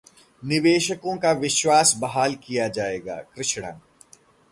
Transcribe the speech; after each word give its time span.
निवेशकों 0.43 1.15
का 1.17 1.31
विश्वास 1.31 1.93
बहाल 1.97 2.35
किया 2.35 2.67
जाएगा: 2.69 3.15
कृष्णा 3.35 3.79